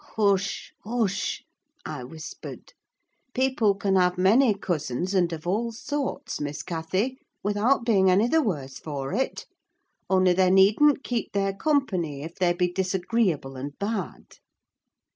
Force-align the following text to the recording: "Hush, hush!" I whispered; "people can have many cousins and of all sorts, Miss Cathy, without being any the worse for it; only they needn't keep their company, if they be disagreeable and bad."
"Hush, 0.17 0.73
hush!" 0.83 1.43
I 1.85 2.03
whispered; 2.03 2.73
"people 3.35 3.75
can 3.75 3.97
have 3.97 4.17
many 4.17 4.55
cousins 4.55 5.13
and 5.13 5.31
of 5.31 5.45
all 5.45 5.71
sorts, 5.71 6.41
Miss 6.41 6.63
Cathy, 6.63 7.19
without 7.43 7.85
being 7.85 8.09
any 8.09 8.27
the 8.27 8.41
worse 8.41 8.79
for 8.79 9.13
it; 9.13 9.45
only 10.09 10.33
they 10.33 10.49
needn't 10.49 11.03
keep 11.03 11.33
their 11.33 11.53
company, 11.53 12.23
if 12.23 12.33
they 12.33 12.51
be 12.51 12.71
disagreeable 12.71 13.55
and 13.55 13.77
bad." 13.77 14.25